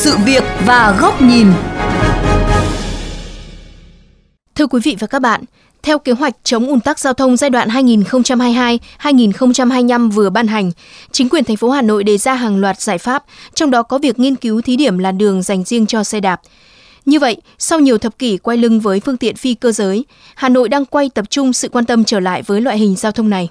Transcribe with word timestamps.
sự 0.00 0.16
việc 0.26 0.42
và 0.66 0.96
góc 1.00 1.22
nhìn. 1.22 1.46
Thưa 4.54 4.66
quý 4.66 4.80
vị 4.84 4.96
và 4.98 5.06
các 5.06 5.18
bạn, 5.18 5.40
theo 5.82 5.98
kế 5.98 6.12
hoạch 6.12 6.34
chống 6.44 6.66
ùn 6.66 6.80
tắc 6.80 6.98
giao 6.98 7.12
thông 7.12 7.36
giai 7.36 7.50
đoạn 7.50 7.68
2022-2025 7.68 10.10
vừa 10.10 10.30
ban 10.30 10.46
hành, 10.46 10.70
chính 11.12 11.28
quyền 11.28 11.44
thành 11.44 11.56
phố 11.56 11.70
Hà 11.70 11.82
Nội 11.82 12.04
đề 12.04 12.18
ra 12.18 12.34
hàng 12.34 12.60
loạt 12.60 12.80
giải 12.80 12.98
pháp, 12.98 13.24
trong 13.54 13.70
đó 13.70 13.82
có 13.82 13.98
việc 13.98 14.18
nghiên 14.18 14.36
cứu 14.36 14.60
thí 14.60 14.76
điểm 14.76 14.98
làn 14.98 15.18
đường 15.18 15.42
dành 15.42 15.64
riêng 15.64 15.86
cho 15.86 16.04
xe 16.04 16.20
đạp. 16.20 16.40
Như 17.04 17.18
vậy, 17.18 17.36
sau 17.58 17.80
nhiều 17.80 17.98
thập 17.98 18.18
kỷ 18.18 18.36
quay 18.36 18.56
lưng 18.56 18.80
với 18.80 19.00
phương 19.00 19.16
tiện 19.16 19.36
phi 19.36 19.54
cơ 19.54 19.72
giới, 19.72 20.04
Hà 20.34 20.48
Nội 20.48 20.68
đang 20.68 20.84
quay 20.84 21.10
tập 21.14 21.30
trung 21.30 21.52
sự 21.52 21.68
quan 21.68 21.84
tâm 21.84 22.04
trở 22.04 22.20
lại 22.20 22.42
với 22.42 22.60
loại 22.60 22.78
hình 22.78 22.96
giao 22.96 23.12
thông 23.12 23.30
này. 23.30 23.48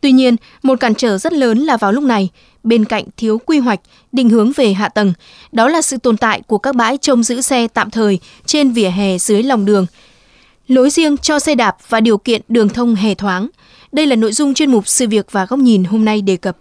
Tuy 0.00 0.12
nhiên, 0.12 0.36
một 0.62 0.80
cản 0.80 0.94
trở 0.94 1.18
rất 1.18 1.32
lớn 1.32 1.58
là 1.58 1.76
vào 1.76 1.92
lúc 1.92 2.04
này, 2.04 2.28
bên 2.66 2.84
cạnh 2.84 3.04
thiếu 3.16 3.38
quy 3.46 3.58
hoạch, 3.58 3.80
định 4.12 4.28
hướng 4.28 4.52
về 4.52 4.72
hạ 4.72 4.88
tầng, 4.88 5.12
đó 5.52 5.68
là 5.68 5.82
sự 5.82 5.96
tồn 5.96 6.16
tại 6.16 6.42
của 6.46 6.58
các 6.58 6.74
bãi 6.74 6.98
trông 6.98 7.22
giữ 7.22 7.40
xe 7.40 7.68
tạm 7.68 7.90
thời 7.90 8.18
trên 8.46 8.70
vỉa 8.70 8.88
hè 8.88 9.18
dưới 9.18 9.42
lòng 9.42 9.64
đường. 9.64 9.86
Lối 10.68 10.90
riêng 10.90 11.16
cho 11.16 11.38
xe 11.38 11.54
đạp 11.54 11.76
và 11.88 12.00
điều 12.00 12.18
kiện 12.18 12.42
đường 12.48 12.68
thông 12.68 12.94
hè 12.94 13.14
thoáng. 13.14 13.48
Đây 13.92 14.06
là 14.06 14.16
nội 14.16 14.32
dung 14.32 14.54
chuyên 14.54 14.70
mục 14.70 14.88
Sự 14.88 15.08
việc 15.08 15.32
và 15.32 15.46
góc 15.46 15.58
nhìn 15.58 15.84
hôm 15.84 16.04
nay 16.04 16.22
đề 16.22 16.36
cập. 16.36 16.56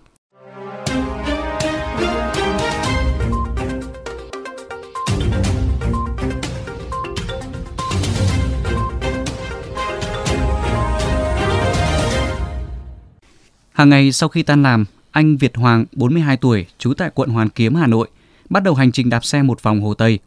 Hàng 13.74 13.90
ngày 13.90 14.12
sau 14.12 14.30
khi 14.30 14.44
tan 14.44 14.64
làm, 14.64 14.86
anh 15.16 15.38
Việt 15.38 15.58
Hoàng, 15.58 15.86
42 15.92 16.38
tuổi, 16.38 16.66
trú 16.78 16.94
tại 16.94 17.10
quận 17.14 17.30
Hoàn 17.30 17.50
Kiếm, 17.50 17.76
Hà 17.76 17.88
Nội, 17.88 18.08
bắt 18.50 18.64
đầu 18.64 18.74
hành 18.74 18.92
trình 18.92 19.10
đạp 19.10 19.26
xe 19.26 19.44
một 19.44 19.64
vòng 19.64 19.82
Hồ 19.82 19.94
Tây. 19.94 20.20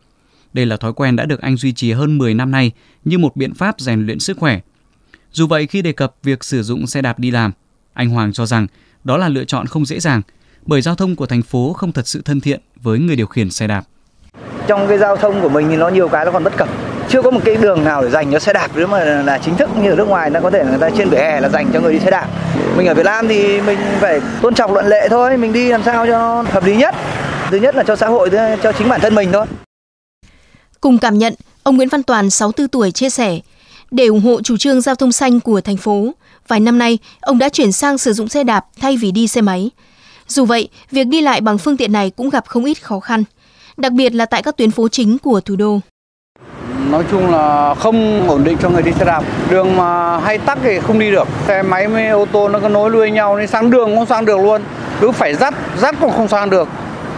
Đây 0.52 0.66
là 0.66 0.76
thói 0.76 0.92
quen 0.92 1.16
đã 1.16 1.24
được 1.24 1.40
anh 1.40 1.56
duy 1.56 1.72
trì 1.72 1.92
hơn 1.92 2.18
10 2.18 2.34
năm 2.34 2.50
nay 2.50 2.72
như 3.04 3.18
một 3.18 3.36
biện 3.36 3.54
pháp 3.54 3.80
rèn 3.80 4.06
luyện 4.06 4.18
sức 4.18 4.38
khỏe. 4.38 4.60
Dù 5.32 5.46
vậy 5.46 5.66
khi 5.66 5.82
đề 5.82 5.92
cập 5.92 6.14
việc 6.22 6.44
sử 6.44 6.62
dụng 6.62 6.86
xe 6.86 7.02
đạp 7.02 7.18
đi 7.18 7.30
làm, 7.30 7.52
anh 7.92 8.10
Hoàng 8.10 8.32
cho 8.32 8.46
rằng 8.46 8.66
đó 9.04 9.16
là 9.16 9.28
lựa 9.28 9.44
chọn 9.44 9.66
không 9.66 9.86
dễ 9.86 10.00
dàng 10.00 10.22
bởi 10.66 10.82
giao 10.82 10.94
thông 10.94 11.16
của 11.16 11.26
thành 11.26 11.42
phố 11.42 11.72
không 11.72 11.92
thật 11.92 12.06
sự 12.06 12.22
thân 12.24 12.40
thiện 12.40 12.60
với 12.82 12.98
người 12.98 13.16
điều 13.16 13.26
khiển 13.26 13.50
xe 13.50 13.66
đạp. 13.66 13.84
Trong 14.66 14.88
cái 14.88 14.98
giao 14.98 15.16
thông 15.16 15.40
của 15.40 15.48
mình 15.48 15.66
thì 15.68 15.76
nó 15.76 15.88
nhiều 15.88 16.08
cái 16.08 16.24
nó 16.24 16.30
còn 16.30 16.44
bất 16.44 16.56
cập 16.56 16.68
chưa 17.08 17.22
có 17.22 17.30
một 17.30 17.40
cái 17.44 17.56
đường 17.56 17.84
nào 17.84 18.02
để 18.02 18.10
dành 18.10 18.32
cho 18.32 18.38
xe 18.38 18.52
đạp 18.52 18.70
nếu 18.74 18.86
mà 18.86 19.04
là 19.04 19.38
chính 19.38 19.56
thức 19.56 19.70
như 19.82 19.90
ở 19.90 19.96
nước 19.96 20.08
ngoài 20.08 20.30
nó 20.30 20.40
có 20.40 20.50
thể 20.50 20.64
là 20.64 20.70
người 20.70 20.78
ta 20.78 20.90
trên 20.98 21.08
vỉa 21.08 21.18
hè 21.18 21.40
là 21.40 21.48
dành 21.48 21.70
cho 21.72 21.80
người 21.80 21.92
đi 21.92 21.98
xe 21.98 22.10
đạp 22.10 22.28
mình 22.78 22.86
ở 22.86 22.94
Việt 22.94 23.06
Nam 23.06 23.28
thì 23.28 23.60
mình 23.60 23.78
phải 24.00 24.20
tôn 24.42 24.54
trọng 24.54 24.72
luận 24.72 24.86
lệ 24.86 25.08
thôi, 25.10 25.36
mình 25.36 25.52
đi 25.52 25.68
làm 25.68 25.82
sao 25.84 26.06
cho 26.06 26.42
hợp 26.42 26.64
lý 26.64 26.76
nhất. 26.76 26.94
Thứ 27.50 27.56
nhất 27.56 27.76
là 27.76 27.82
cho 27.82 27.96
xã 27.96 28.08
hội 28.08 28.30
cho 28.62 28.72
chính 28.72 28.88
bản 28.88 29.00
thân 29.00 29.14
mình 29.14 29.32
thôi. 29.32 29.46
Cùng 30.80 30.98
cảm 30.98 31.18
nhận, 31.18 31.34
ông 31.62 31.76
Nguyễn 31.76 31.88
Văn 31.88 32.02
Toàn 32.02 32.30
64 32.30 32.68
tuổi, 32.68 32.90
chia 32.90 33.10
sẻ, 33.10 33.38
để 33.90 34.06
ủng 34.06 34.20
hộ 34.20 34.42
chủ 34.42 34.56
trương 34.56 34.80
giao 34.80 34.94
thông 34.94 35.12
xanh 35.12 35.40
của 35.40 35.60
thành 35.60 35.76
phố, 35.76 36.12
vài 36.48 36.60
năm 36.60 36.78
nay, 36.78 36.98
ông 37.20 37.38
đã 37.38 37.48
chuyển 37.48 37.72
sang 37.72 37.98
sử 37.98 38.12
dụng 38.12 38.28
xe 38.28 38.44
đạp 38.44 38.64
thay 38.80 38.96
vì 38.96 39.10
đi 39.10 39.28
xe 39.28 39.40
máy. 39.40 39.70
Dù 40.26 40.44
vậy, 40.44 40.68
việc 40.90 41.06
đi 41.06 41.20
lại 41.20 41.40
bằng 41.40 41.58
phương 41.58 41.76
tiện 41.76 41.92
này 41.92 42.10
cũng 42.10 42.30
gặp 42.30 42.46
không 42.46 42.64
ít 42.64 42.82
khó 42.82 43.00
khăn, 43.00 43.24
đặc 43.76 43.92
biệt 43.92 44.14
là 44.14 44.26
tại 44.26 44.42
các 44.42 44.56
tuyến 44.56 44.70
phố 44.70 44.88
chính 44.88 45.18
của 45.18 45.40
thủ 45.40 45.56
đô 45.56 45.80
nói 46.90 47.04
chung 47.10 47.30
là 47.30 47.74
không 47.74 48.28
ổn 48.28 48.44
định 48.44 48.56
cho 48.62 48.68
người 48.68 48.82
đi 48.82 48.92
xe 48.92 49.04
đạp. 49.04 49.22
Đường 49.50 49.76
mà 49.76 50.18
hay 50.18 50.38
tắc 50.38 50.58
thì 50.62 50.80
không 50.80 50.98
đi 50.98 51.10
được. 51.10 51.28
Xe 51.46 51.62
máy 51.62 51.86
với 51.86 52.08
ô 52.08 52.26
tô 52.32 52.48
nó 52.48 52.58
có 52.58 52.68
nối 52.68 52.90
đuôi 52.90 53.10
nhau 53.10 53.36
nên 53.36 53.46
sang 53.46 53.70
đường 53.70 53.96
không 53.96 54.06
sang 54.06 54.24
được 54.24 54.40
luôn. 54.40 54.62
Cứ 55.00 55.12
phải 55.12 55.34
dắt 55.34 55.54
dắt 55.78 55.94
cũng 56.00 56.12
không 56.12 56.28
sang 56.28 56.50
được. 56.50 56.68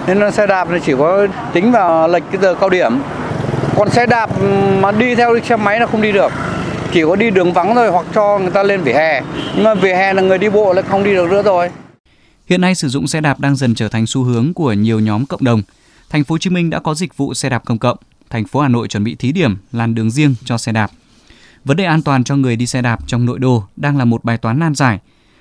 Nên 0.06 0.18
là 0.20 0.30
xe 0.30 0.46
đạp 0.46 0.68
thì 0.70 0.76
chỉ 0.86 0.94
có 0.98 1.26
tính 1.52 1.72
vào 1.72 2.08
lệch 2.08 2.22
cái 2.32 2.40
giờ 2.42 2.54
cao 2.54 2.68
điểm. 2.68 3.00
Còn 3.76 3.90
xe 3.90 4.06
đạp 4.06 4.30
mà 4.80 4.92
đi 4.92 5.14
theo 5.14 5.38
xe 5.48 5.56
máy 5.56 5.80
là 5.80 5.86
không 5.86 6.02
đi 6.02 6.12
được. 6.12 6.32
Chỉ 6.92 7.02
có 7.04 7.16
đi 7.16 7.30
đường 7.30 7.52
vắng 7.52 7.74
thôi 7.74 7.90
hoặc 7.90 8.06
cho 8.14 8.38
người 8.38 8.50
ta 8.50 8.62
lên 8.62 8.82
vỉa 8.82 8.92
hè. 8.92 9.22
Nhưng 9.54 9.64
mà 9.64 9.74
vỉa 9.74 9.94
hè 9.94 10.12
là 10.12 10.22
người 10.22 10.38
đi 10.38 10.48
bộ 10.48 10.72
lại 10.72 10.84
không 10.88 11.04
đi 11.04 11.14
được 11.14 11.30
nữa 11.30 11.42
rồi. 11.42 11.70
Hiện 12.46 12.60
nay 12.60 12.74
sử 12.74 12.88
dụng 12.88 13.06
xe 13.06 13.20
đạp 13.20 13.40
đang 13.40 13.56
dần 13.56 13.74
trở 13.74 13.88
thành 13.88 14.06
xu 14.06 14.22
hướng 14.22 14.54
của 14.54 14.72
nhiều 14.72 15.00
nhóm 15.00 15.26
cộng 15.26 15.44
đồng. 15.44 15.62
Thành 16.10 16.24
phố 16.24 16.32
Hồ 16.32 16.38
Chí 16.38 16.50
Minh 16.50 16.70
đã 16.70 16.78
có 16.78 16.94
dịch 16.94 17.16
vụ 17.16 17.34
xe 17.34 17.48
đạp 17.48 17.62
công 17.64 17.78
cộng 17.78 17.96
thành 18.30 18.44
phố 18.44 18.60
Hà 18.60 18.68
Nội 18.68 18.88
chuẩn 18.88 19.04
bị 19.04 19.14
thí 19.14 19.32
điểm 19.32 19.56
làn 19.72 19.94
đường 19.94 20.10
riêng 20.10 20.34
cho 20.44 20.58
xe 20.58 20.72
đạp. 20.72 20.90
Vấn 21.64 21.76
đề 21.76 21.84
an 21.84 22.02
toàn 22.02 22.24
cho 22.24 22.36
người 22.36 22.56
đi 22.56 22.66
xe 22.66 22.82
đạp 22.82 23.06
trong 23.06 23.26
nội 23.26 23.38
đô 23.38 23.64
đang 23.76 23.98
là 23.98 24.04
một 24.04 24.24
bài 24.24 24.38
toán 24.38 24.58
nan 24.58 24.74
giải. 24.74 24.98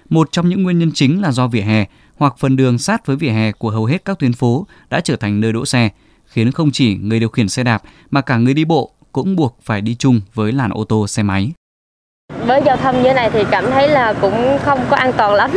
Một 0.09 0.31
trong 0.31 0.49
những 0.49 0.63
nguyên 0.63 0.79
nhân 0.79 0.91
chính 0.93 1.21
là 1.21 1.31
do 1.31 1.47
vỉa 1.47 1.61
hè 1.61 1.85
hoặc 2.17 2.35
phần 2.39 2.55
đường 2.55 2.77
sát 2.77 3.05
với 3.05 3.15
vỉa 3.15 3.29
hè 3.29 3.51
của 3.51 3.69
hầu 3.69 3.85
hết 3.85 4.05
các 4.05 4.19
tuyến 4.19 4.33
phố 4.33 4.67
đã 4.89 4.99
trở 4.99 5.15
thành 5.15 5.41
nơi 5.41 5.53
đỗ 5.53 5.65
xe, 5.65 5.89
khiến 6.25 6.51
không 6.51 6.71
chỉ 6.71 6.95
người 6.95 7.19
điều 7.19 7.29
khiển 7.29 7.49
xe 7.49 7.63
đạp 7.63 7.83
mà 8.09 8.21
cả 8.21 8.37
người 8.37 8.53
đi 8.53 8.65
bộ 8.65 8.91
cũng 9.11 9.35
buộc 9.35 9.59
phải 9.63 9.81
đi 9.81 9.95
chung 9.95 10.21
với 10.33 10.51
làn 10.51 10.71
ô 10.71 10.83
tô 10.83 11.07
xe 11.07 11.23
máy. 11.23 11.51
Với 12.45 12.61
giao 12.65 12.77
thông 12.77 13.03
như 13.03 13.13
này 13.13 13.29
thì 13.33 13.43
cảm 13.51 13.65
thấy 13.65 13.89
là 13.89 14.13
cũng 14.21 14.57
không 14.63 14.79
có 14.89 14.95
an 14.95 15.11
toàn 15.17 15.33
lắm 15.33 15.51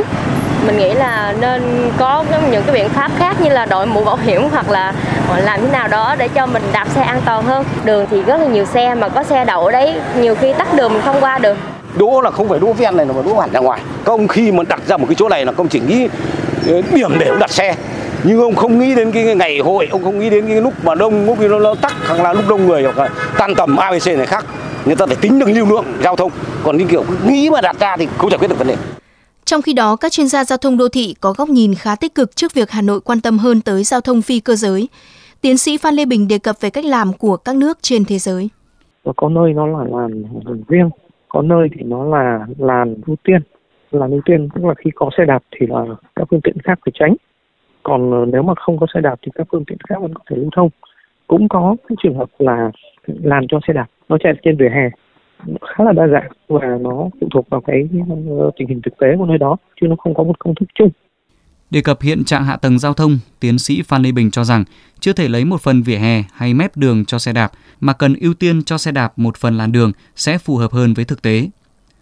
mình 0.66 0.78
nghĩ 0.78 0.94
là 0.94 1.34
nên 1.40 1.90
có 1.98 2.24
những 2.50 2.62
cái 2.66 2.74
biện 2.74 2.88
pháp 2.88 3.10
khác 3.18 3.36
như 3.40 3.50
là 3.50 3.66
đội 3.66 3.86
mũ 3.86 4.04
bảo 4.04 4.16
hiểm 4.16 4.42
hoặc 4.50 4.70
là 4.70 4.94
ờ, 5.28 5.40
làm 5.40 5.60
thế 5.60 5.68
nào 5.72 5.88
đó 5.88 6.14
để 6.18 6.28
cho 6.28 6.46
mình 6.46 6.62
đạp 6.72 6.86
xe 6.94 7.02
an 7.02 7.20
toàn 7.24 7.44
hơn. 7.44 7.64
Đường 7.84 8.06
thì 8.10 8.22
rất 8.22 8.40
là 8.40 8.46
nhiều 8.46 8.64
xe 8.64 8.94
mà 8.94 9.08
có 9.08 9.22
xe 9.22 9.44
đậu 9.44 9.70
đấy 9.70 9.94
nhiều 10.20 10.34
khi 10.34 10.52
tắt 10.52 10.74
đường 10.74 10.92
mình 10.92 11.02
không 11.04 11.16
qua 11.20 11.38
được. 11.38 11.56
Đỗ 11.94 12.20
là 12.20 12.30
không 12.30 12.48
phải 12.48 12.58
đỗ 12.58 12.72
ven 12.72 12.96
này 12.96 13.06
mà 13.06 13.14
đỗ 13.26 13.38
hẳn 13.38 13.50
ra 13.52 13.60
ngoài. 13.60 13.80
Các 14.04 14.12
ông 14.12 14.28
khi 14.28 14.52
mà 14.52 14.62
đặt 14.68 14.80
ra 14.86 14.96
một 14.96 15.06
cái 15.08 15.14
chỗ 15.14 15.28
này 15.28 15.44
là 15.44 15.52
công 15.52 15.68
chỉ 15.68 15.80
nghĩ 15.80 16.08
ờ, 16.68 16.82
điểm 16.94 17.18
để 17.18 17.26
ông 17.26 17.38
đặt 17.38 17.50
xe. 17.50 17.74
Nhưng 18.24 18.40
ông 18.40 18.54
không 18.54 18.78
nghĩ 18.78 18.94
đến 18.94 19.12
cái 19.12 19.34
ngày 19.34 19.58
hội 19.58 19.88
ông 19.90 20.04
không 20.04 20.18
nghĩ 20.18 20.30
đến 20.30 20.46
cái 20.46 20.60
lúc 20.60 20.72
mà 20.82 20.94
đông 20.94 21.26
lúc 21.26 21.40
nó, 21.40 21.58
nó 21.58 21.74
tắc 21.74 21.92
hoặc 22.08 22.20
là 22.20 22.32
lúc 22.32 22.44
đông 22.48 22.68
người 22.68 22.82
hoặc 22.82 22.98
là 22.98 23.08
tan 23.38 23.54
tầm 23.54 23.76
abc 23.76 24.06
này 24.06 24.26
khác. 24.26 24.44
Người 24.84 24.96
ta 24.96 25.06
phải 25.06 25.16
tính 25.16 25.38
được 25.38 25.48
lưu 25.48 25.66
lượng 25.66 25.84
giao 26.02 26.16
thông. 26.16 26.30
Còn 26.64 26.78
cái 26.78 26.86
kiểu 26.90 27.04
nghĩ 27.26 27.50
mà 27.50 27.60
đặt 27.60 27.76
ra 27.80 27.96
thì 27.96 28.08
không 28.18 28.30
giải 28.30 28.38
quyết 28.38 28.48
được 28.48 28.58
vấn 28.58 28.68
đề 28.68 28.74
trong 29.52 29.62
khi 29.62 29.72
đó, 29.72 29.96
các 29.96 30.12
chuyên 30.12 30.26
gia 30.26 30.44
giao 30.44 30.58
thông 30.58 30.76
đô 30.76 30.88
thị 30.88 31.14
có 31.20 31.32
góc 31.38 31.48
nhìn 31.48 31.74
khá 31.74 31.96
tích 31.96 32.14
cực 32.14 32.36
trước 32.36 32.54
việc 32.54 32.70
Hà 32.70 32.82
Nội 32.82 33.00
quan 33.04 33.20
tâm 33.20 33.38
hơn 33.38 33.60
tới 33.60 33.84
giao 33.84 34.00
thông 34.00 34.22
phi 34.22 34.40
cơ 34.40 34.54
giới. 34.54 34.88
Tiến 35.40 35.58
sĩ 35.58 35.76
Phan 35.76 35.94
Lê 35.94 36.04
Bình 36.04 36.28
đề 36.28 36.38
cập 36.38 36.56
về 36.60 36.70
cách 36.70 36.84
làm 36.84 37.12
của 37.18 37.36
các 37.36 37.56
nước 37.56 37.78
trên 37.82 38.04
thế 38.04 38.18
giới. 38.18 38.48
Có 39.16 39.28
nơi 39.28 39.52
nó 39.52 39.66
là 39.66 39.84
làn 39.90 40.24
riêng, 40.68 40.90
có 41.28 41.42
nơi 41.42 41.68
thì 41.74 41.82
nó 41.82 42.04
là 42.04 42.46
làn 42.58 42.94
ưu 43.06 43.16
tiên. 43.24 43.40
Làn 43.90 44.10
ưu 44.10 44.20
tiên 44.24 44.48
tức 44.54 44.64
là 44.64 44.74
khi 44.84 44.90
có 44.94 45.10
xe 45.18 45.24
đạp 45.24 45.42
thì 45.50 45.66
là 45.66 45.84
các 46.16 46.24
phương 46.30 46.40
tiện 46.40 46.56
khác 46.64 46.78
phải 46.84 46.92
tránh. 46.94 47.14
Còn 47.82 48.10
ờ, 48.12 48.24
nếu 48.32 48.42
mà 48.42 48.54
không 48.56 48.78
có 48.78 48.86
xe 48.94 49.00
đạp 49.00 49.16
thì 49.22 49.32
các 49.34 49.46
phương 49.50 49.64
tiện 49.64 49.78
khác 49.88 49.96
vẫn 50.00 50.14
có 50.14 50.22
thể 50.30 50.36
lưu 50.36 50.50
thông. 50.56 50.68
Cũng 51.26 51.48
có 51.48 51.76
cái 51.88 51.96
trường 52.02 52.18
hợp 52.18 52.28
là 52.38 52.70
làn 53.06 53.46
cho 53.48 53.60
xe 53.66 53.72
đạp 53.72 53.86
nó 54.08 54.16
chạy 54.20 54.32
trên 54.42 54.56
vỉa 54.56 54.68
hè 54.74 54.90
khá 55.60 55.84
là 55.84 55.92
đa 55.92 56.06
dạng 56.06 56.30
và 56.48 56.78
nó 56.80 57.08
phụ 57.20 57.28
thuộc 57.34 57.48
vào 57.50 57.60
cái 57.60 57.88
ờ, 58.40 58.50
tình 58.56 58.68
hình 58.68 58.80
thực 58.84 58.98
tế 58.98 59.06
của 59.18 59.26
nơi 59.26 59.38
đó 59.38 59.56
chứ 59.80 59.86
nó 59.86 59.96
không 59.96 60.14
có 60.14 60.24
một 60.24 60.38
công 60.38 60.54
thức 60.54 60.68
chung. 60.74 60.90
Đề 61.70 61.80
cập 61.80 62.02
hiện 62.02 62.24
trạng 62.24 62.44
hạ 62.44 62.56
tầng 62.56 62.78
giao 62.78 62.94
thông, 62.94 63.18
tiến 63.40 63.58
sĩ 63.58 63.82
Phan 63.82 64.02
Lê 64.02 64.12
Bình 64.12 64.30
cho 64.30 64.44
rằng 64.44 64.64
chưa 65.00 65.12
thể 65.12 65.28
lấy 65.28 65.44
một 65.44 65.60
phần 65.60 65.82
vỉa 65.82 65.96
hè 65.96 66.22
hay 66.32 66.54
mép 66.54 66.76
đường 66.76 67.04
cho 67.04 67.18
xe 67.18 67.32
đạp 67.32 67.52
mà 67.80 67.92
cần 67.92 68.14
ưu 68.20 68.34
tiên 68.34 68.62
cho 68.62 68.78
xe 68.78 68.92
đạp 68.92 69.12
một 69.16 69.36
phần 69.36 69.56
làn 69.56 69.72
đường 69.72 69.92
sẽ 70.16 70.38
phù 70.38 70.56
hợp 70.56 70.72
hơn 70.72 70.94
với 70.94 71.04
thực 71.04 71.22
tế. 71.22 71.48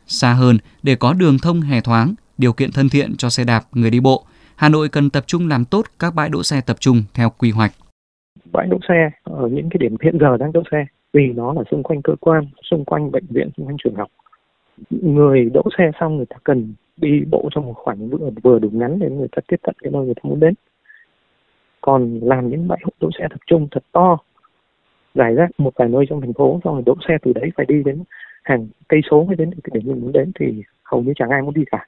Xa 0.06 0.32
hơn, 0.32 0.58
để 0.82 0.94
có 0.94 1.12
đường 1.12 1.38
thông 1.42 1.60
hè 1.60 1.80
thoáng, 1.80 2.14
điều 2.38 2.52
kiện 2.52 2.72
thân 2.72 2.88
thiện 2.88 3.16
cho 3.16 3.30
xe 3.30 3.44
đạp, 3.44 3.64
người 3.72 3.90
đi 3.90 4.00
bộ, 4.00 4.24
Hà 4.56 4.68
Nội 4.68 4.88
cần 4.88 5.10
tập 5.10 5.24
trung 5.26 5.48
làm 5.48 5.64
tốt 5.64 5.86
các 5.98 6.14
bãi 6.14 6.28
đỗ 6.28 6.42
xe 6.42 6.60
tập 6.60 6.76
trung 6.80 7.02
theo 7.14 7.30
quy 7.38 7.50
hoạch. 7.50 7.72
Bãi 8.52 8.66
đỗ 8.66 8.78
xe 8.88 9.10
ở 9.24 9.48
những 9.48 9.68
cái 9.70 9.78
điểm 9.78 9.96
hiện 10.02 10.18
giờ 10.20 10.36
đang 10.36 10.52
đỗ 10.52 10.62
xe 10.70 10.86
vì 11.12 11.26
nó 11.26 11.52
là 11.52 11.62
xung 11.70 11.82
quanh 11.82 12.02
cơ 12.02 12.14
quan 12.20 12.44
xung 12.70 12.84
quanh 12.84 13.10
bệnh 13.10 13.26
viện 13.28 13.50
xung 13.56 13.66
quanh 13.66 13.76
trường 13.84 13.94
học. 13.94 14.08
Người 14.90 15.50
đỗ 15.54 15.62
xe 15.78 15.90
xong 16.00 16.16
người 16.16 16.26
ta 16.26 16.36
cần 16.44 16.74
đi 16.96 17.22
bộ 17.30 17.48
trong 17.52 17.66
một 17.66 17.74
khoảng 17.76 18.08
vừa, 18.08 18.30
vừa 18.42 18.58
đủ 18.58 18.70
ngắn 18.72 18.98
để 18.98 19.10
người 19.10 19.28
ta 19.28 19.42
tiếp 19.48 19.56
cận 19.62 19.74
cái 19.82 19.92
nơi 19.92 20.04
người 20.04 20.14
ta 20.14 20.20
muốn 20.22 20.40
đến. 20.40 20.54
Còn 21.80 22.20
làm 22.22 22.48
những 22.48 22.68
bãi 22.68 22.78
đỗ 23.00 23.08
xe 23.18 23.26
tập 23.30 23.40
trung 23.46 23.68
thật 23.70 23.84
to 23.92 24.18
giải 25.14 25.34
rác 25.34 25.50
một 25.58 25.72
vài 25.76 25.88
nơi 25.88 26.04
trong 26.08 26.20
thành 26.20 26.32
phố 26.32 26.60
xong 26.64 26.74
rồi 26.74 26.82
đỗ 26.86 26.94
xe 27.08 27.18
từ 27.22 27.32
đấy 27.32 27.50
phải 27.56 27.66
đi 27.66 27.82
đến 27.82 28.02
hàng 28.42 28.68
cây 28.88 29.00
số 29.10 29.24
mới 29.24 29.36
đến 29.36 29.50
cái 29.64 29.70
điểm 29.74 29.82
mình 29.86 30.00
muốn 30.00 30.12
đến 30.12 30.32
thì 30.40 30.62
hầu 30.84 31.02
như 31.02 31.12
chẳng 31.16 31.30
ai 31.30 31.42
muốn 31.42 31.54
đi 31.54 31.64
cả. 31.70 31.86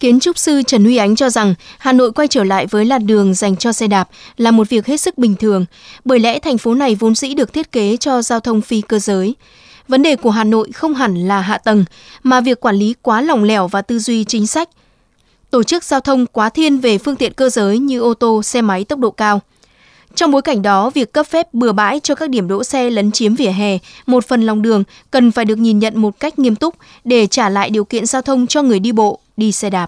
Kiến 0.00 0.20
trúc 0.20 0.38
sư 0.38 0.62
Trần 0.66 0.84
Huy 0.84 0.96
Ánh 0.96 1.16
cho 1.16 1.30
rằng 1.30 1.54
Hà 1.78 1.92
Nội 1.92 2.12
quay 2.12 2.28
trở 2.28 2.44
lại 2.44 2.66
với 2.66 2.84
làn 2.84 3.06
đường 3.06 3.34
dành 3.34 3.56
cho 3.56 3.72
xe 3.72 3.86
đạp 3.86 4.08
là 4.36 4.50
một 4.50 4.68
việc 4.68 4.86
hết 4.86 4.96
sức 4.96 5.18
bình 5.18 5.34
thường, 5.36 5.64
bởi 6.04 6.18
lẽ 6.18 6.38
thành 6.38 6.58
phố 6.58 6.74
này 6.74 6.94
vốn 6.94 7.14
dĩ 7.14 7.34
được 7.34 7.52
thiết 7.52 7.72
kế 7.72 7.96
cho 7.96 8.22
giao 8.22 8.40
thông 8.40 8.60
phi 8.60 8.80
cơ 8.80 8.98
giới. 8.98 9.34
Vấn 9.88 10.02
đề 10.02 10.16
của 10.16 10.30
Hà 10.30 10.44
Nội 10.44 10.72
không 10.72 10.94
hẳn 10.94 11.28
là 11.28 11.40
hạ 11.40 11.58
tầng, 11.58 11.84
mà 12.22 12.40
việc 12.40 12.60
quản 12.60 12.76
lý 12.76 12.94
quá 13.02 13.20
lỏng 13.20 13.44
lẻo 13.44 13.68
và 13.68 13.82
tư 13.82 13.98
duy 13.98 14.24
chính 14.24 14.46
sách. 14.46 14.68
Tổ 15.50 15.62
chức 15.62 15.84
giao 15.84 16.00
thông 16.00 16.26
quá 16.26 16.48
thiên 16.48 16.78
về 16.78 16.98
phương 16.98 17.16
tiện 17.16 17.32
cơ 17.32 17.48
giới 17.48 17.78
như 17.78 18.00
ô 18.00 18.14
tô, 18.14 18.42
xe 18.42 18.62
máy 18.62 18.84
tốc 18.84 18.98
độ 18.98 19.10
cao. 19.10 19.40
Trong 20.14 20.30
bối 20.30 20.42
cảnh 20.42 20.62
đó, 20.62 20.90
việc 20.90 21.12
cấp 21.12 21.26
phép 21.26 21.54
bừa 21.54 21.72
bãi 21.72 22.00
cho 22.00 22.14
các 22.14 22.30
điểm 22.30 22.48
đỗ 22.48 22.64
xe 22.64 22.90
lấn 22.90 23.12
chiếm 23.12 23.34
vỉa 23.34 23.50
hè, 23.50 23.78
một 24.06 24.28
phần 24.28 24.42
lòng 24.42 24.62
đường 24.62 24.84
cần 25.10 25.30
phải 25.30 25.44
được 25.44 25.58
nhìn 25.58 25.78
nhận 25.78 26.00
một 26.00 26.20
cách 26.20 26.38
nghiêm 26.38 26.56
túc 26.56 26.74
để 27.04 27.26
trả 27.26 27.48
lại 27.48 27.70
điều 27.70 27.84
kiện 27.84 28.06
giao 28.06 28.22
thông 28.22 28.46
cho 28.46 28.62
người 28.62 28.78
đi 28.78 28.92
bộ, 28.92 29.20
đi 29.38 29.52
xe 29.52 29.70
đạp. 29.70 29.86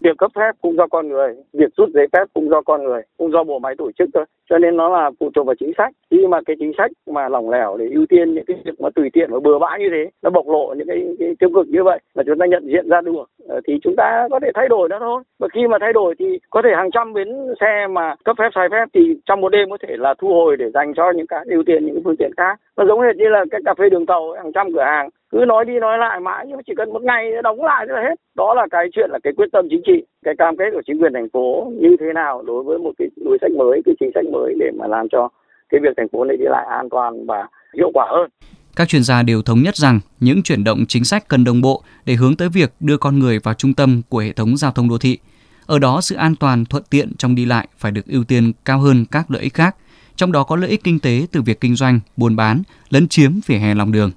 việc 0.00 0.18
cấp 0.18 0.30
phép 0.34 0.52
cũng 0.60 0.76
do 0.76 0.86
con 0.86 1.08
người 1.08 1.34
việc 1.52 1.76
rút 1.76 1.88
giấy 1.94 2.06
phép 2.12 2.24
cũng 2.34 2.48
do 2.48 2.60
con 2.62 2.84
người 2.84 3.02
cũng 3.16 3.32
do 3.32 3.44
bộ 3.44 3.58
máy 3.58 3.74
tổ 3.78 3.90
chức 3.98 4.08
thôi. 4.14 4.24
Cho 4.50 4.58
nên 4.58 4.76
nó 4.76 4.88
là 4.88 5.10
phụ 5.20 5.30
thuộc 5.34 5.46
vào 5.46 5.54
chính 5.60 5.72
sách. 5.78 5.92
Khi 6.10 6.26
mà 6.26 6.38
cái 6.46 6.56
chính 6.58 6.72
sách 6.78 6.90
mà 7.06 7.28
lỏng 7.28 7.50
lẻo 7.50 7.76
để 7.76 7.88
ưu 7.92 8.06
tiên 8.08 8.34
những 8.34 8.44
cái 8.44 8.56
việc 8.64 8.80
mà 8.80 8.88
tùy 8.94 9.10
tiện 9.12 9.30
và 9.30 9.40
bừa 9.40 9.58
bãi 9.58 9.78
như 9.78 9.88
thế 9.90 10.10
nó 10.22 10.30
bộc 10.30 10.48
lộ 10.48 10.74
những 10.76 10.86
cái, 10.86 11.16
cái 11.18 11.34
tiêu 11.38 11.50
cực 11.54 11.68
như 11.68 11.84
vậy 11.84 11.98
mà 12.14 12.22
chúng 12.26 12.38
ta 12.38 12.46
nhận 12.46 12.66
diện 12.66 12.88
ra 12.88 13.00
được. 13.00 13.24
Ờ, 13.48 13.60
thì 13.66 13.78
chúng 13.82 13.96
ta 13.96 14.28
có 14.30 14.40
thể 14.42 14.50
thay 14.54 14.68
đổi 14.68 14.88
nó 14.88 14.98
thôi. 14.98 15.22
Và 15.38 15.48
khi 15.52 15.66
mà 15.66 15.78
thay 15.80 15.92
đổi 15.92 16.14
thì 16.18 16.38
có 16.50 16.62
thể 16.62 16.70
hàng 16.76 16.90
trăm 16.90 17.12
bến 17.12 17.28
xe 17.60 17.86
mà 17.90 18.14
cấp 18.24 18.36
phép 18.38 18.48
sai 18.54 18.68
phép 18.70 18.84
thì 18.94 19.00
trong 19.26 19.40
một 19.40 19.48
đêm 19.48 19.70
có 19.70 19.78
thể 19.82 19.96
là 19.98 20.14
thu 20.18 20.28
hồi 20.28 20.56
để 20.56 20.70
dành 20.70 20.94
cho 20.94 21.10
những 21.16 21.26
cái 21.26 21.40
ưu 21.46 21.62
tiên 21.66 21.86
những 21.86 21.94
cái 21.94 22.02
phương 22.04 22.16
tiện 22.16 22.30
khác. 22.36 22.60
Nó 22.76 22.84
giống 22.86 23.00
hệt 23.00 23.16
như 23.16 23.28
là 23.28 23.44
cái 23.50 23.60
cà 23.64 23.74
phê 23.74 23.88
đường 23.88 24.06
tàu 24.06 24.32
hàng 24.32 24.52
trăm 24.52 24.72
cửa 24.72 24.84
hàng, 24.84 25.08
cứ 25.32 25.44
nói 25.48 25.64
đi 25.64 25.78
nói 25.78 25.98
lại 25.98 26.20
mãi, 26.20 26.44
nhưng 26.48 26.56
mà 26.56 26.62
chỉ 26.66 26.74
cần 26.76 26.92
một 26.92 27.02
ngày 27.02 27.32
đóng 27.42 27.64
lại 27.64 27.86
là 27.88 28.02
hết. 28.02 28.14
Đó 28.36 28.54
là 28.54 28.66
cái 28.70 28.86
chuyện 28.92 29.10
là 29.10 29.18
cái 29.22 29.32
quyết 29.36 29.48
tâm 29.52 29.66
chính 29.70 29.82
trị, 29.84 30.04
cái 30.24 30.34
cam 30.38 30.56
kết 30.56 30.70
của 30.72 30.82
chính 30.86 31.02
quyền 31.02 31.12
thành 31.12 31.28
phố 31.28 31.72
như 31.74 31.96
thế 32.00 32.12
nào 32.12 32.42
đối 32.46 32.62
với 32.62 32.78
một 32.78 32.92
cái 32.98 33.08
đối 33.24 33.38
sách 33.40 33.50
mới, 33.56 33.80
cái 33.84 33.94
chính 34.00 34.10
sách 34.14 34.24
mới 34.32 34.54
để 34.58 34.70
mà 34.78 34.86
làm 34.86 35.08
cho 35.08 35.28
cái 35.68 35.80
việc 35.80 35.94
thành 35.96 36.08
phố 36.08 36.24
này 36.24 36.36
đi 36.36 36.44
lại 36.44 36.66
an 36.70 36.88
toàn 36.88 37.26
và 37.26 37.46
hiệu 37.74 37.90
quả 37.94 38.06
hơn 38.10 38.30
các 38.76 38.88
chuyên 38.88 39.04
gia 39.04 39.22
đều 39.22 39.42
thống 39.42 39.62
nhất 39.62 39.76
rằng 39.76 40.00
những 40.20 40.42
chuyển 40.42 40.64
động 40.64 40.86
chính 40.86 41.04
sách 41.04 41.28
cần 41.28 41.44
đồng 41.44 41.60
bộ 41.60 41.82
để 42.04 42.14
hướng 42.14 42.36
tới 42.36 42.48
việc 42.48 42.74
đưa 42.80 42.96
con 42.96 43.18
người 43.18 43.38
vào 43.38 43.54
trung 43.54 43.74
tâm 43.74 44.02
của 44.08 44.18
hệ 44.18 44.32
thống 44.32 44.56
giao 44.56 44.72
thông 44.72 44.88
đô 44.88 44.98
thị. 44.98 45.18
Ở 45.66 45.78
đó 45.78 46.00
sự 46.00 46.14
an 46.14 46.36
toàn 46.36 46.64
thuận 46.64 46.82
tiện 46.90 47.12
trong 47.18 47.34
đi 47.34 47.44
lại 47.44 47.68
phải 47.78 47.92
được 47.92 48.06
ưu 48.06 48.24
tiên 48.24 48.52
cao 48.64 48.80
hơn 48.80 49.04
các 49.04 49.30
lợi 49.30 49.42
ích 49.42 49.54
khác, 49.54 49.76
trong 50.16 50.32
đó 50.32 50.44
có 50.44 50.56
lợi 50.56 50.70
ích 50.70 50.84
kinh 50.84 50.98
tế 50.98 51.26
từ 51.32 51.42
việc 51.42 51.60
kinh 51.60 51.76
doanh, 51.76 52.00
buôn 52.16 52.36
bán, 52.36 52.62
lấn 52.90 53.08
chiếm 53.08 53.32
vỉa 53.46 53.56
hè 53.56 53.74
lòng 53.74 53.92
đường. 53.92 54.10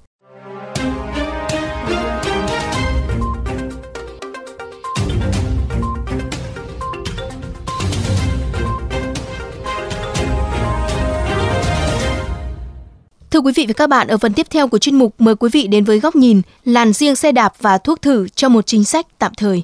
Thưa 13.33 13.39
quý 13.39 13.53
vị 13.56 13.65
và 13.68 13.74
các 13.74 13.89
bạn, 13.89 14.07
ở 14.07 14.18
phần 14.18 14.33
tiếp 14.33 14.47
theo 14.50 14.68
của 14.68 14.77
chuyên 14.77 14.95
mục 14.95 15.15
mời 15.19 15.35
quý 15.35 15.50
vị 15.53 15.68
đến 15.68 15.83
với 15.83 16.00
góc 16.00 16.15
nhìn 16.15 16.41
làn 16.65 16.94
riêng 16.94 17.15
xe 17.15 17.31
đạp 17.31 17.53
và 17.59 17.77
thuốc 17.77 18.01
thử 18.01 18.27
cho 18.27 18.50
một 18.50 18.65
chính 18.65 18.83
sách 18.83 19.07
tạm 19.19 19.33
thời. 19.38 19.63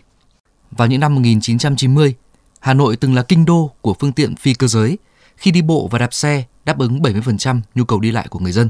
Vào 0.71 0.87
những 0.87 0.99
năm 0.99 1.15
1990, 1.15 2.13
Hà 2.59 2.73
Nội 2.73 2.95
từng 2.95 3.15
là 3.15 3.23
kinh 3.23 3.45
đô 3.45 3.71
của 3.81 3.93
phương 3.99 4.11
tiện 4.11 4.35
phi 4.35 4.53
cơ 4.53 4.67
giới 4.67 4.97
khi 5.37 5.51
đi 5.51 5.61
bộ 5.61 5.87
và 5.91 5.99
đạp 5.99 6.13
xe 6.13 6.43
đáp 6.65 6.79
ứng 6.79 6.99
70% 6.99 7.61
nhu 7.75 7.83
cầu 7.83 7.99
đi 7.99 8.11
lại 8.11 8.27
của 8.29 8.39
người 8.39 8.51
dân. 8.51 8.69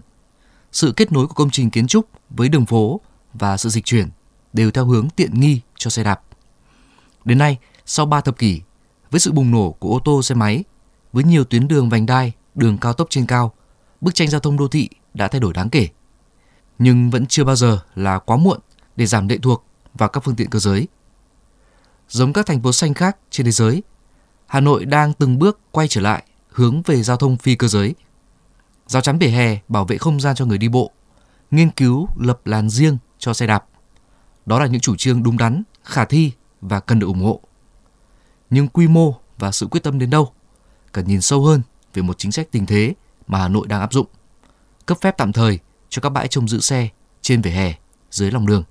Sự 0.71 0.93
kết 0.95 1.11
nối 1.11 1.27
của 1.27 1.33
công 1.33 1.49
trình 1.49 1.69
kiến 1.69 1.87
trúc 1.87 2.05
với 2.29 2.49
đường 2.49 2.65
phố 2.65 3.01
và 3.33 3.57
sự 3.57 3.69
dịch 3.69 3.85
chuyển 3.85 4.07
đều 4.53 4.71
theo 4.71 4.85
hướng 4.85 5.09
tiện 5.09 5.39
nghi 5.39 5.59
cho 5.77 5.89
xe 5.89 6.03
đạp. 6.03 6.21
Đến 7.25 7.37
nay, 7.37 7.57
sau 7.85 8.05
3 8.05 8.21
thập 8.21 8.37
kỷ, 8.37 8.61
với 9.11 9.19
sự 9.19 9.31
bùng 9.31 9.51
nổ 9.51 9.71
của 9.79 9.89
ô 9.89 9.99
tô 10.05 10.23
xe 10.23 10.35
máy, 10.35 10.63
với 11.13 11.23
nhiều 11.23 11.43
tuyến 11.43 11.67
đường 11.67 11.89
vành 11.89 12.05
đai, 12.05 12.31
đường 12.55 12.77
cao 12.77 12.93
tốc 12.93 13.07
trên 13.09 13.25
cao, 13.25 13.53
bức 14.01 14.15
tranh 14.15 14.27
giao 14.27 14.39
thông 14.39 14.57
đô 14.57 14.67
thị 14.67 14.89
đã 15.13 15.27
thay 15.27 15.39
đổi 15.39 15.53
đáng 15.53 15.69
kể. 15.69 15.87
Nhưng 16.79 17.09
vẫn 17.09 17.25
chưa 17.25 17.43
bao 17.43 17.55
giờ 17.55 17.79
là 17.95 18.19
quá 18.19 18.37
muộn 18.37 18.59
để 18.95 19.05
giảm 19.05 19.27
lệ 19.27 19.37
thuộc 19.37 19.65
vào 19.93 20.09
các 20.09 20.23
phương 20.23 20.35
tiện 20.35 20.49
cơ 20.49 20.59
giới. 20.59 20.87
Giống 22.09 22.33
các 22.33 22.45
thành 22.45 22.61
phố 22.61 22.71
xanh 22.71 22.93
khác 22.93 23.17
trên 23.29 23.45
thế 23.45 23.51
giới, 23.51 23.83
Hà 24.47 24.59
Nội 24.59 24.85
đang 24.85 25.13
từng 25.13 25.39
bước 25.39 25.59
quay 25.71 25.87
trở 25.87 26.01
lại 26.01 26.23
hướng 26.49 26.81
về 26.81 27.03
giao 27.03 27.17
thông 27.17 27.37
phi 27.37 27.55
cơ 27.55 27.67
giới. 27.67 27.95
Giao 28.87 29.01
chắn 29.01 29.17
vỉa 29.17 29.27
hè 29.27 29.59
bảo 29.67 29.85
vệ 29.85 29.97
không 29.97 30.19
gian 30.19 30.35
cho 30.35 30.45
người 30.45 30.57
đi 30.57 30.67
bộ, 30.67 30.91
nghiên 31.51 31.71
cứu 31.71 32.07
lập 32.17 32.47
làn 32.47 32.69
riêng 32.69 32.97
cho 33.19 33.33
xe 33.33 33.47
đạp. 33.47 33.65
Đó 34.45 34.59
là 34.59 34.65
những 34.65 34.81
chủ 34.81 34.95
trương 34.95 35.23
đúng 35.23 35.37
đắn, 35.37 35.63
khả 35.83 36.05
thi 36.05 36.31
và 36.61 36.79
cần 36.79 36.99
được 36.99 37.07
ủng 37.07 37.23
hộ. 37.23 37.41
Nhưng 38.49 38.67
quy 38.67 38.87
mô 38.87 39.15
và 39.37 39.51
sự 39.51 39.67
quyết 39.67 39.83
tâm 39.83 39.99
đến 39.99 40.09
đâu 40.09 40.31
cần 40.91 41.07
nhìn 41.07 41.21
sâu 41.21 41.45
hơn 41.45 41.61
về 41.93 42.01
một 42.01 42.17
chính 42.17 42.31
sách 42.31 42.47
tình 42.51 42.65
thế 42.65 42.93
mà 43.29 43.39
Hà 43.39 43.47
Nội 43.47 43.67
đang 43.67 43.81
áp 43.81 43.93
dụng. 43.93 44.07
Cấp 44.85 44.97
phép 45.01 45.17
tạm 45.17 45.33
thời 45.33 45.59
cho 45.89 46.01
các 46.01 46.09
bãi 46.09 46.27
trông 46.27 46.47
giữ 46.47 46.59
xe 46.59 46.89
trên 47.21 47.41
vỉa 47.41 47.51
hè, 47.51 47.73
dưới 48.11 48.31
lòng 48.31 48.45
đường. 48.45 48.63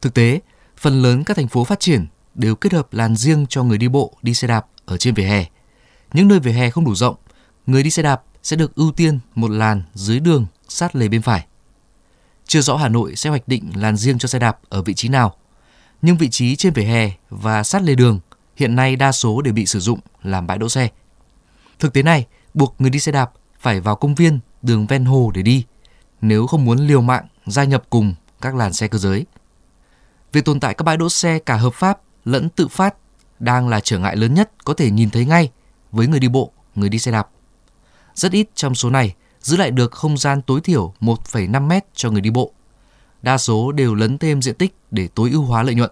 Thực 0.00 0.14
tế, 0.14 0.40
phần 0.76 1.02
lớn 1.02 1.24
các 1.24 1.36
thành 1.36 1.48
phố 1.48 1.64
phát 1.64 1.80
triển 1.80 2.06
đều 2.34 2.54
kết 2.54 2.72
hợp 2.72 2.92
làn 2.92 3.16
riêng 3.16 3.46
cho 3.48 3.62
người 3.62 3.78
đi 3.78 3.88
bộ 3.88 4.12
đi 4.22 4.34
xe 4.34 4.48
đạp 4.48 4.66
ở 4.84 4.96
trên 4.96 5.14
vỉa 5.14 5.24
hè. 5.24 5.44
Những 6.12 6.28
nơi 6.28 6.40
vỉa 6.40 6.52
hè 6.52 6.70
không 6.70 6.84
đủ 6.84 6.94
rộng, 6.94 7.16
người 7.66 7.82
đi 7.82 7.90
xe 7.90 8.02
đạp 8.02 8.22
sẽ 8.42 8.56
được 8.56 8.74
ưu 8.74 8.92
tiên 8.92 9.18
một 9.34 9.50
làn 9.50 9.82
dưới 9.94 10.20
đường 10.20 10.46
sát 10.68 10.96
lề 10.96 11.08
bên 11.08 11.22
phải. 11.22 11.46
Chưa 12.46 12.60
rõ 12.60 12.76
Hà 12.76 12.88
Nội 12.88 13.16
sẽ 13.16 13.30
hoạch 13.30 13.48
định 13.48 13.70
làn 13.74 13.96
riêng 13.96 14.18
cho 14.18 14.28
xe 14.28 14.38
đạp 14.38 14.58
ở 14.68 14.82
vị 14.82 14.94
trí 14.94 15.08
nào, 15.08 15.36
nhưng 16.02 16.16
vị 16.16 16.28
trí 16.30 16.56
trên 16.56 16.72
vỉa 16.72 16.82
hè 16.82 17.10
và 17.30 17.62
sát 17.62 17.82
lề 17.82 17.94
đường 17.94 18.20
hiện 18.56 18.76
nay 18.76 18.96
đa 18.96 19.12
số 19.12 19.42
đều 19.42 19.54
bị 19.54 19.66
sử 19.66 19.80
dụng 19.80 20.00
làm 20.22 20.46
bãi 20.46 20.58
đỗ 20.58 20.68
xe. 20.68 20.88
Thực 21.78 21.92
tế 21.92 22.02
này 22.02 22.26
buộc 22.54 22.74
người 22.78 22.90
đi 22.90 22.98
xe 22.98 23.12
đạp 23.12 23.32
phải 23.58 23.80
vào 23.80 23.96
công 23.96 24.14
viên, 24.14 24.38
đường 24.62 24.86
ven 24.86 25.04
hồ 25.04 25.30
để 25.34 25.42
đi, 25.42 25.64
nếu 26.20 26.46
không 26.46 26.64
muốn 26.64 26.78
liều 26.78 27.00
mạng 27.00 27.26
gia 27.46 27.64
nhập 27.64 27.84
cùng 27.90 28.14
các 28.40 28.54
làn 28.54 28.72
xe 28.72 28.88
cơ 28.88 28.98
giới. 28.98 29.26
Việc 30.32 30.44
tồn 30.44 30.60
tại 30.60 30.74
các 30.74 30.82
bãi 30.82 30.96
đỗ 30.96 31.08
xe 31.08 31.38
cả 31.38 31.56
hợp 31.56 31.74
pháp 31.74 32.00
lẫn 32.24 32.48
tự 32.48 32.68
phát 32.68 32.94
đang 33.38 33.68
là 33.68 33.80
trở 33.80 33.98
ngại 33.98 34.16
lớn 34.16 34.34
nhất 34.34 34.50
có 34.64 34.74
thể 34.74 34.90
nhìn 34.90 35.10
thấy 35.10 35.24
ngay 35.24 35.50
với 35.92 36.06
người 36.06 36.20
đi 36.20 36.28
bộ, 36.28 36.52
người 36.74 36.88
đi 36.88 36.98
xe 36.98 37.12
đạp. 37.12 37.28
Rất 38.14 38.32
ít 38.32 38.48
trong 38.54 38.74
số 38.74 38.90
này 38.90 39.14
giữ 39.40 39.56
lại 39.56 39.70
được 39.70 39.92
không 39.92 40.18
gian 40.18 40.42
tối 40.42 40.60
thiểu 40.60 40.94
1,5 41.00 41.66
mét 41.66 41.84
cho 41.94 42.10
người 42.10 42.20
đi 42.20 42.30
bộ. 42.30 42.52
Đa 43.22 43.38
số 43.38 43.72
đều 43.72 43.94
lấn 43.94 44.18
thêm 44.18 44.42
diện 44.42 44.54
tích 44.54 44.74
để 44.90 45.08
tối 45.14 45.30
ưu 45.30 45.42
hóa 45.42 45.62
lợi 45.62 45.74
nhuận. 45.74 45.90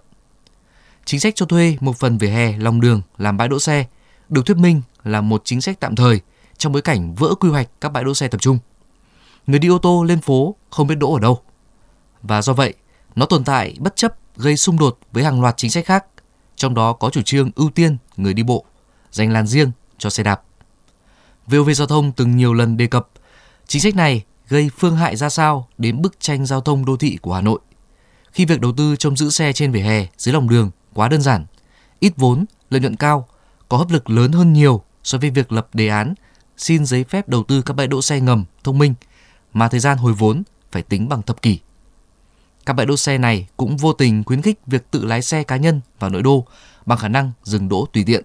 Chính 1.05 1.21
sách 1.21 1.35
cho 1.37 1.47
thuê 1.47 1.77
một 1.81 1.97
phần 1.97 2.19
vỉa 2.19 2.29
hè 2.29 2.59
lòng 2.59 2.81
đường 2.81 3.03
làm 3.19 3.37
bãi 3.37 3.49
đỗ 3.49 3.59
xe 3.59 3.87
được 4.29 4.47
thuyết 4.47 4.57
minh 4.57 4.83
là 5.05 5.21
một 5.21 5.43
chính 5.45 5.61
sách 5.61 5.81
tạm 5.81 5.97
thời 5.97 6.21
trong 6.63 6.73
bối 6.73 6.83
cảnh 6.83 7.15
vỡ 7.15 7.35
quy 7.35 7.49
hoạch 7.49 7.69
các 7.81 7.93
bãi 7.93 8.05
đỗ 8.05 8.15
xe 8.15 8.29
tập 8.29 8.41
trung. 8.41 8.59
Người 9.47 9.59
đi 9.59 9.69
ô 9.69 9.79
tô 9.79 10.05
lên 10.05 10.21
phố 10.21 10.57
không 10.71 10.87
biết 10.87 10.95
đỗ 10.95 11.15
ở 11.15 11.21
đâu. 11.21 11.41
Và 12.23 12.43
do 12.43 12.53
vậy, 12.53 12.75
nó 13.15 13.27
tồn 13.27 13.45
tại 13.45 13.77
bất 13.79 13.97
chấp 13.97 14.15
gây 14.37 14.57
xung 14.57 14.79
đột 14.79 14.99
với 15.13 15.25
hàng 15.25 15.41
loạt 15.41 15.57
chính 15.57 15.71
sách 15.71 15.87
khác, 15.87 16.05
trong 16.57 16.75
đó 16.75 16.93
có 16.93 17.11
chủ 17.11 17.23
trương 17.23 17.51
ưu 17.55 17.71
tiên 17.71 17.97
người 18.17 18.35
đi 18.35 18.43
bộ, 18.43 18.65
dành 19.11 19.33
làn 19.33 19.47
riêng 19.47 19.71
cho 19.99 20.11
xe 20.11 20.23
đạp. 20.23 20.43
VOV 21.47 21.71
Giao 21.75 21.87
thông 21.87 22.13
từng 22.13 22.37
nhiều 22.37 22.55
lần 22.55 22.77
đề 22.77 22.87
cập 22.87 23.09
chính 23.67 23.83
sách 23.83 23.95
này 23.95 24.25
gây 24.49 24.71
phương 24.79 24.97
hại 24.97 25.17
ra 25.17 25.29
sao 25.29 25.69
đến 25.79 26.03
bức 26.03 26.21
tranh 26.21 26.47
giao 26.47 26.61
thông 26.61 26.85
đô 26.85 26.97
thị 26.97 27.19
của 27.23 27.35
Hà 27.35 27.41
Nội. 27.41 27.61
Khi 28.33 28.45
việc 28.45 28.61
đầu 28.61 28.73
tư 28.73 28.97
trông 28.97 29.17
giữ 29.17 29.31
xe 29.31 29.53
trên 29.53 29.73
vỉa 29.73 29.81
hè 29.81 30.07
dưới 30.17 30.33
lòng 30.33 30.49
đường 30.49 30.71
quá 30.95 31.09
đơn 31.09 31.23
giản, 31.23 31.47
ít 32.01 32.13
vốn, 32.17 32.45
lợi 32.71 32.81
nhuận 32.81 32.97
cao, 32.97 33.29
có 33.69 33.77
hấp 33.77 33.91
lực 33.91 34.11
lớn 34.11 34.33
hơn 34.33 34.53
nhiều 34.53 34.83
so 35.05 35.19
với 35.19 35.31
việc 35.31 35.53
lập 35.53 35.69
đề 35.75 35.89
án 35.89 36.15
xin 36.63 36.87
giấy 36.87 37.05
phép 37.05 37.29
đầu 37.29 37.45
tư 37.45 37.63
các 37.63 37.75
bãi 37.75 37.87
đỗ 37.87 38.03
xe 38.03 38.21
ngầm 38.21 38.45
thông 38.65 38.79
minh 38.79 38.95
mà 39.53 39.69
thời 39.69 39.81
gian 39.81 39.99
hồi 39.99 40.13
vốn 40.13 40.43
phải 40.73 40.83
tính 40.83 41.09
bằng 41.09 41.23
thập 41.23 41.43
kỷ. 41.43 41.59
Các 42.67 42.73
bãi 42.73 42.87
đỗ 42.87 42.97
xe 42.97 43.19
này 43.19 43.49
cũng 43.57 43.77
vô 43.77 43.93
tình 43.93 44.25
khuyến 44.25 44.43
khích 44.43 44.61
việc 44.67 44.91
tự 44.91 45.05
lái 45.05 45.23
xe 45.23 45.43
cá 45.43 45.57
nhân 45.57 45.81
vào 45.99 46.11
nội 46.11 46.23
đô 46.23 46.47
bằng 46.87 46.99
khả 46.99 47.09
năng 47.09 47.33
dừng 47.43 47.69
đỗ 47.69 47.87
tùy 47.93 48.05
tiện. 48.07 48.25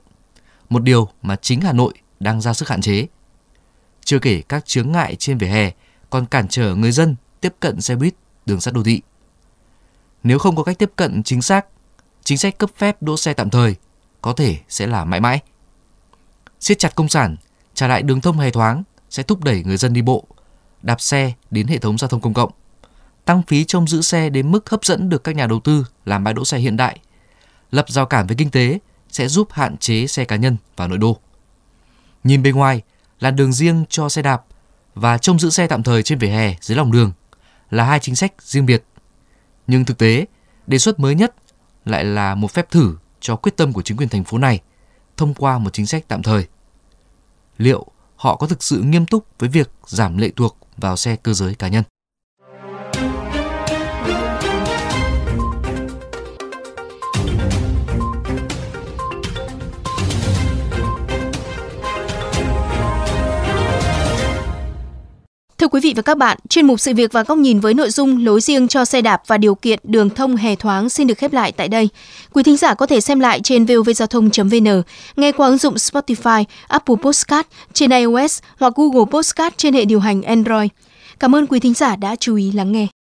Một 0.70 0.84
điều 0.84 1.10
mà 1.22 1.36
chính 1.36 1.62
Hà 1.62 1.74
Nội 1.74 1.94
đang 2.20 2.42
ra 2.42 2.54
sức 2.54 2.70
hạn 2.70 2.82
chế. 2.82 3.08
Chưa 4.06 4.20
kể 4.20 4.42
các 4.50 4.66
chướng 4.66 4.92
ngại 4.92 5.16
trên 5.16 5.38
vỉa 5.38 5.48
hè 5.48 5.72
còn 6.10 6.26
cản 6.26 6.48
trở 6.48 6.76
người 6.76 6.92
dân 6.92 7.16
tiếp 7.42 7.56
cận 7.60 7.82
xe 7.82 7.96
buýt, 7.96 8.14
đường 8.46 8.62
sắt 8.62 8.74
đô 8.74 8.84
thị. 8.84 9.02
Nếu 10.24 10.40
không 10.40 10.56
có 10.56 10.64
cách 10.64 10.78
tiếp 10.80 10.92
cận 10.96 11.24
chính 11.24 11.42
xác, 11.42 11.66
chính 12.24 12.38
sách 12.38 12.58
cấp 12.58 12.70
phép 12.78 13.02
đỗ 13.02 13.18
xe 13.18 13.34
tạm 13.34 13.50
thời 13.50 13.76
có 14.22 14.34
thể 14.34 14.58
sẽ 14.70 14.88
là 14.88 15.06
mãi 15.06 15.20
mãi. 15.20 15.40
Siết 16.60 16.80
chặt 16.80 16.96
công 16.96 17.10
sản 17.10 17.36
trả 17.78 17.88
lại 17.88 18.04
đường 18.04 18.22
thông 18.22 18.38
hề 18.38 18.52
thoáng 18.52 18.84
sẽ 19.10 19.24
thúc 19.24 19.44
đẩy 19.44 19.64
người 19.64 19.78
dân 19.78 19.94
đi 19.94 20.02
bộ, 20.02 20.28
đạp 20.82 21.02
xe 21.02 21.34
đến 21.52 21.68
hệ 21.68 21.78
thống 21.78 21.98
giao 21.98 22.08
thông 22.08 22.22
công 22.22 22.34
cộng. 22.34 22.52
Tăng 23.26 23.42
phí 23.44 23.66
trông 23.66 23.88
giữ 23.88 24.02
xe 24.02 24.30
đến 24.30 24.52
mức 24.52 24.70
hấp 24.70 24.86
dẫn 24.86 25.10
được 25.10 25.24
các 25.24 25.36
nhà 25.36 25.48
đầu 25.48 25.60
tư 25.60 25.86
làm 26.06 26.24
bãi 26.24 26.34
đỗ 26.34 26.46
xe 26.46 26.58
hiện 26.58 26.78
đại. 26.78 27.00
Lập 27.72 27.90
rào 27.90 28.06
cản 28.06 28.28
về 28.28 28.36
kinh 28.38 28.52
tế 28.52 28.80
sẽ 29.10 29.28
giúp 29.28 29.48
hạn 29.52 29.78
chế 29.78 30.08
xe 30.08 30.26
cá 30.26 30.36
nhân 30.36 30.58
vào 30.76 30.88
nội 30.88 30.98
đô. 30.98 31.18
Nhìn 32.24 32.44
bên 32.44 32.56
ngoài, 32.56 32.82
là 33.20 33.32
đường 33.32 33.54
riêng 33.54 33.86
cho 33.90 34.10
xe 34.10 34.22
đạp 34.22 34.44
và 34.96 35.18
trông 35.18 35.40
giữ 35.40 35.50
xe 35.50 35.68
tạm 35.68 35.84
thời 35.84 36.04
trên 36.04 36.20
vỉa 36.20 36.28
hè 36.28 36.56
dưới 36.62 36.78
lòng 36.78 36.92
đường 36.92 37.12
là 37.70 37.84
hai 37.84 38.00
chính 38.00 38.16
sách 38.16 38.34
riêng 38.40 38.66
biệt. 38.66 38.84
Nhưng 39.68 39.86
thực 39.86 39.98
tế, 39.98 40.26
đề 40.68 40.78
xuất 40.78 41.00
mới 41.00 41.16
nhất 41.16 41.36
lại 41.86 42.04
là 42.04 42.36
một 42.36 42.52
phép 42.52 42.72
thử 42.72 42.96
cho 43.20 43.36
quyết 43.36 43.58
tâm 43.58 43.74
của 43.74 43.82
chính 43.82 43.98
quyền 43.98 44.10
thành 44.10 44.24
phố 44.24 44.38
này 44.38 44.62
thông 45.18 45.34
qua 45.34 45.58
một 45.58 45.74
chính 45.74 45.86
sách 45.86 46.04
tạm 46.08 46.24
thời 46.24 46.48
liệu 47.58 47.86
họ 48.16 48.36
có 48.36 48.48
thực 48.48 48.64
sự 48.64 48.82
nghiêm 48.82 49.06
túc 49.06 49.26
với 49.40 49.50
việc 49.50 49.72
giảm 49.88 50.18
lệ 50.18 50.30
thuộc 50.36 50.58
vào 50.78 50.96
xe 50.96 51.16
cơ 51.16 51.34
giới 51.34 51.56
cá 51.56 51.68
nhân. 51.68 51.84
Thưa 65.58 65.68
quý 65.68 65.80
vị 65.84 65.94
và 65.96 66.02
các 66.02 66.18
bạn, 66.18 66.38
chuyên 66.50 66.68
mục 66.68 66.80
sự 66.80 66.94
việc 66.94 67.14
và 67.14 67.24
góc 67.24 67.38
nhìn 67.38 67.60
với 67.60 67.74
nội 67.74 67.90
dung 67.90 68.26
lối 68.26 68.42
riêng 68.42 68.68
cho 68.68 68.86
xe 68.86 69.02
đạp 69.02 69.22
và 69.28 69.38
điều 69.38 69.56
kiện 69.56 69.80
đường 69.84 70.10
thông 70.10 70.36
hè 70.36 70.56
thoáng 70.56 70.90
xin 70.90 71.08
được 71.08 71.18
khép 71.18 71.34
lại 71.34 71.52
tại 71.52 71.68
đây. 71.68 71.90
Quý 72.34 72.44
thính 72.44 72.58
giả 72.58 72.74
có 72.74 72.86
thể 72.86 73.02
xem 73.02 73.20
lại 73.20 73.40
trên 73.44 73.66
vovgiao 73.66 74.08
thông.vn, 74.08 74.82
nghe 75.16 75.32
qua 75.32 75.48
ứng 75.48 75.58
dụng 75.58 75.76
Spotify, 75.76 76.44
Apple 76.68 76.96
Podcast 77.02 77.48
trên 77.74 77.92
iOS 77.92 78.40
hoặc 78.60 78.74
Google 78.76 79.06
Podcast 79.12 79.54
trên 79.58 79.74
hệ 79.74 79.86
điều 79.86 80.00
hành 80.00 80.24
Android. 80.24 80.70
Cảm 81.20 81.36
ơn 81.36 81.48
quý 81.48 81.60
thính 81.60 81.74
giả 81.74 81.96
đã 81.96 82.16
chú 82.16 82.36
ý 82.36 82.52
lắng 82.52 82.72
nghe. 82.72 82.88